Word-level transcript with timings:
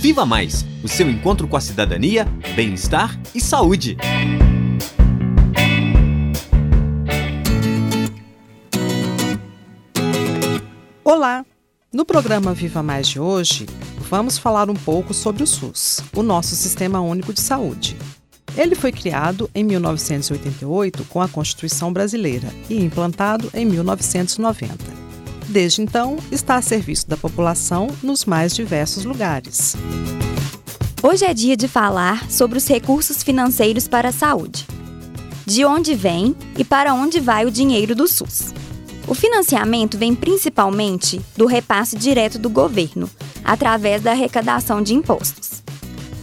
Viva 0.00 0.24
Mais 0.24 0.64
o 0.82 0.88
seu 0.88 1.10
encontro 1.10 1.46
com 1.46 1.58
a 1.58 1.60
cidadania, 1.60 2.24
bem-estar 2.56 3.20
e 3.34 3.40
saúde. 3.40 3.98
Olá! 11.04 11.44
No 11.92 12.06
programa 12.06 12.54
Viva 12.54 12.82
Mais 12.82 13.08
de 13.08 13.20
hoje, 13.20 13.66
vamos 14.08 14.38
falar 14.38 14.70
um 14.70 14.74
pouco 14.74 15.12
sobre 15.12 15.42
o 15.42 15.46
SUS, 15.46 16.00
o 16.16 16.22
nosso 16.22 16.56
Sistema 16.56 17.02
Único 17.02 17.34
de 17.34 17.42
Saúde. 17.42 17.94
Ele 18.56 18.74
foi 18.74 18.92
criado 18.92 19.50
em 19.54 19.62
1988 19.62 21.04
com 21.10 21.20
a 21.20 21.28
Constituição 21.28 21.92
Brasileira 21.92 22.48
e 22.70 22.82
implantado 22.82 23.50
em 23.52 23.66
1990. 23.66 24.99
Desde 25.50 25.82
então, 25.82 26.16
está 26.30 26.54
a 26.54 26.62
serviço 26.62 27.08
da 27.08 27.16
população 27.16 27.88
nos 28.04 28.24
mais 28.24 28.54
diversos 28.54 29.04
lugares. 29.04 29.74
Hoje 31.02 31.24
é 31.24 31.34
dia 31.34 31.56
de 31.56 31.66
falar 31.66 32.30
sobre 32.30 32.56
os 32.56 32.68
recursos 32.68 33.20
financeiros 33.20 33.88
para 33.88 34.10
a 34.10 34.12
saúde. 34.12 34.64
De 35.44 35.64
onde 35.64 35.92
vem 35.92 36.36
e 36.56 36.62
para 36.62 36.94
onde 36.94 37.18
vai 37.18 37.44
o 37.46 37.50
dinheiro 37.50 37.96
do 37.96 38.06
SUS? 38.06 38.54
O 39.08 39.14
financiamento 39.14 39.98
vem 39.98 40.14
principalmente 40.14 41.20
do 41.36 41.46
repasse 41.46 41.96
direto 41.96 42.38
do 42.38 42.48
governo, 42.48 43.10
através 43.42 44.02
da 44.02 44.12
arrecadação 44.12 44.80
de 44.80 44.94
impostos. 44.94 45.64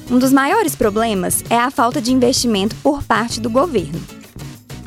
Um 0.09 0.17
dos 0.17 0.31
maiores 0.31 0.73
problemas 0.73 1.43
é 1.49 1.57
a 1.57 1.69
falta 1.69 2.01
de 2.01 2.13
investimento 2.13 2.77
por 2.77 3.03
parte 3.03 3.41
do 3.41 3.49
governo. 3.49 3.99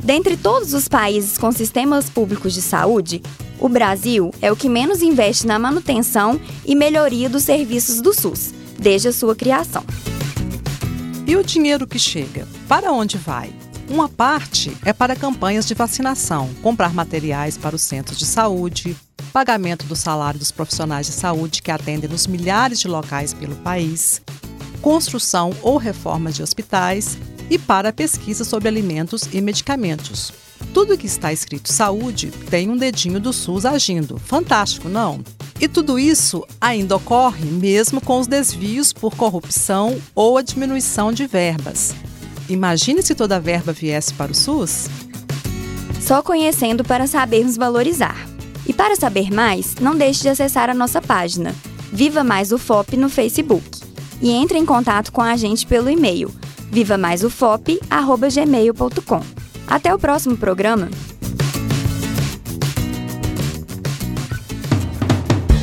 Dentre 0.03 0.35
todos 0.35 0.73
os 0.73 0.87
países 0.87 1.37
com 1.37 1.51
sistemas 1.51 2.09
públicos 2.09 2.55
de 2.55 2.61
saúde, 2.63 3.21
o 3.61 3.69
Brasil 3.69 4.33
é 4.41 4.51
o 4.51 4.55
que 4.55 4.67
menos 4.67 5.03
investe 5.03 5.45
na 5.45 5.59
manutenção 5.59 6.41
e 6.65 6.73
melhoria 6.73 7.29
dos 7.29 7.43
serviços 7.43 8.01
do 8.01 8.11
SUS, 8.11 8.51
desde 8.77 9.07
a 9.07 9.13
sua 9.13 9.35
criação. 9.35 9.85
E 11.27 11.35
o 11.35 11.43
dinheiro 11.43 11.85
que 11.85 11.99
chega? 11.99 12.47
Para 12.67 12.91
onde 12.91 13.19
vai? 13.19 13.53
Uma 13.87 14.09
parte 14.09 14.75
é 14.83 14.91
para 14.91 15.15
campanhas 15.15 15.67
de 15.67 15.75
vacinação, 15.75 16.49
comprar 16.63 16.91
materiais 16.91 17.55
para 17.55 17.75
os 17.75 17.83
centros 17.83 18.17
de 18.17 18.25
saúde, 18.25 18.97
pagamento 19.31 19.85
do 19.85 19.95
salário 19.95 20.39
dos 20.39 20.51
profissionais 20.51 21.05
de 21.05 21.13
saúde 21.13 21.61
que 21.61 21.69
atendem 21.69 22.09
nos 22.09 22.25
milhares 22.25 22.79
de 22.79 22.87
locais 22.87 23.31
pelo 23.31 23.55
país, 23.57 24.21
construção 24.81 25.53
ou 25.61 25.77
reforma 25.77 26.31
de 26.31 26.41
hospitais 26.41 27.15
e 27.47 27.59
para 27.59 27.93
pesquisa 27.93 28.43
sobre 28.43 28.67
alimentos 28.67 29.29
e 29.31 29.39
medicamentos. 29.39 30.40
Tudo 30.73 30.97
que 30.97 31.05
está 31.05 31.33
escrito 31.33 31.71
saúde 31.71 32.31
tem 32.49 32.69
um 32.69 32.77
dedinho 32.77 33.19
do 33.19 33.33
SUS 33.33 33.65
agindo. 33.65 34.17
Fantástico, 34.17 34.87
não? 34.87 35.21
E 35.59 35.67
tudo 35.67 35.99
isso 35.99 36.45
ainda 36.59 36.95
ocorre 36.95 37.45
mesmo 37.45 38.01
com 38.01 38.19
os 38.19 38.27
desvios 38.27 38.93
por 38.93 39.15
corrupção 39.15 40.01
ou 40.15 40.37
a 40.37 40.41
diminuição 40.41 41.11
de 41.11 41.27
verbas. 41.27 41.93
Imagine 42.49 43.03
se 43.03 43.13
toda 43.13 43.35
a 43.35 43.39
verba 43.39 43.71
viesse 43.71 44.13
para 44.13 44.31
o 44.31 44.35
SUS? 44.35 44.87
Só 46.01 46.21
conhecendo 46.21 46.83
para 46.83 47.05
sabermos 47.05 47.57
valorizar. 47.57 48.27
E 48.67 48.73
para 48.73 48.95
saber 48.95 49.31
mais, 49.31 49.75
não 49.75 49.95
deixe 49.95 50.21
de 50.21 50.29
acessar 50.29 50.69
a 50.69 50.73
nossa 50.73 51.01
página 51.01 51.53
Viva 51.91 52.23
Mais 52.23 52.53
UFOP 52.53 52.95
no 52.95 53.09
Facebook 53.09 53.81
e 54.21 54.31
entre 54.31 54.57
em 54.57 54.65
contato 54.65 55.11
com 55.11 55.21
a 55.21 55.35
gente 55.35 55.65
pelo 55.65 55.89
e-mail 55.89 56.31
vivamaisufop@gmail.com. 56.71 59.40
Até 59.71 59.95
o 59.95 59.97
próximo 59.97 60.35
programa. 60.35 60.89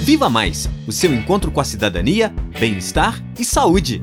Viva 0.00 0.30
Mais, 0.30 0.66
o 0.86 0.92
seu 0.92 1.12
encontro 1.12 1.50
com 1.50 1.60
a 1.60 1.64
cidadania, 1.64 2.32
bem-estar 2.58 3.22
e 3.38 3.44
saúde. 3.44 4.02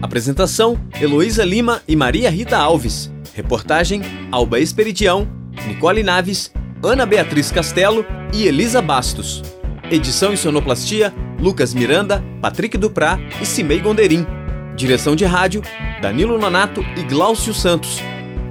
Apresentação: 0.00 0.78
Heloísa 1.00 1.44
Lima 1.44 1.82
e 1.88 1.96
Maria 1.96 2.30
Rita 2.30 2.56
Alves. 2.56 3.12
Reportagem: 3.34 4.02
Alba 4.30 4.60
Esperidião, 4.60 5.26
Nicole 5.66 6.04
Naves, 6.04 6.52
Ana 6.80 7.04
Beatriz 7.04 7.50
Castelo 7.50 8.06
e 8.32 8.46
Elisa 8.46 8.80
Bastos. 8.80 9.42
Edição 9.90 10.32
e 10.32 10.36
sonoplastia: 10.36 11.12
Lucas 11.40 11.74
Miranda, 11.74 12.24
Patrick 12.40 12.78
Duprá 12.78 13.18
e 13.42 13.44
Cimei 13.44 13.80
Gonderim. 13.80 14.24
Direção 14.76 15.16
de 15.16 15.24
rádio: 15.24 15.60
Danilo 16.00 16.38
Nonato 16.38 16.82
e 16.96 17.02
Gláucio 17.02 17.52
Santos. 17.52 18.00